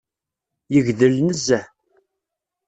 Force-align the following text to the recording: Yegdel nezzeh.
Yegdel 0.73 1.15
nezzeh. 1.27 1.65